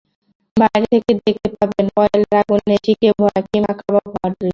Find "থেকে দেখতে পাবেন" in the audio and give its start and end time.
0.93-1.85